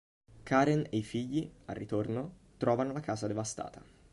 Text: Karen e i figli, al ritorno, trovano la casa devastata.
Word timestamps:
Karen 0.45 0.87
e 0.89 0.97
i 0.97 1.03
figli, 1.03 1.47
al 1.65 1.75
ritorno, 1.75 2.37
trovano 2.57 2.91
la 2.91 3.01
casa 3.01 3.27
devastata. 3.27 3.83